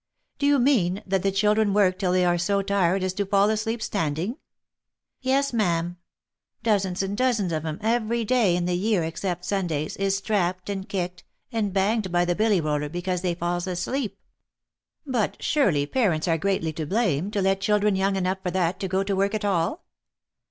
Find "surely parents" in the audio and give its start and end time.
15.39-16.27